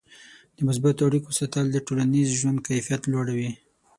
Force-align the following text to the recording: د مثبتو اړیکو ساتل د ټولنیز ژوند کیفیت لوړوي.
د 0.55 0.57
مثبتو 0.67 1.01
اړیکو 1.09 1.29
ساتل 1.39 1.65
د 1.71 1.77
ټولنیز 1.87 2.27
ژوند 2.39 2.57
کیفیت 2.67 3.01
لوړوي. 3.11 3.51